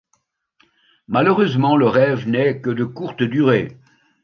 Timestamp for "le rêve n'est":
1.77-2.59